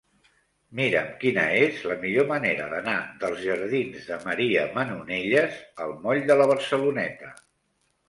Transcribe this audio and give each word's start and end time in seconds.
Mira'm 0.77 1.11
quina 1.23 1.43
és 1.65 1.83
la 1.91 1.97
millor 2.05 2.25
manera 2.31 2.71
d'anar 2.73 2.97
dels 3.27 3.45
jardins 3.51 4.09
de 4.09 4.21
Maria 4.27 4.67
Manonelles 4.81 5.63
al 5.87 5.97
moll 6.05 6.27
de 6.33 6.43
la 6.45 6.53
Barceloneta. 6.57 7.37